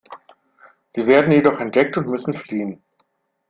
Sie 0.95 1.05
werden 1.05 1.31
jedoch 1.31 1.59
entdeckt 1.59 1.95
und 1.95 2.07
müssen 2.07 2.33
fliehen. 2.33 2.81